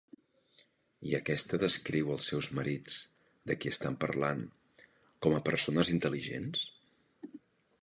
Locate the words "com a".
5.27-5.45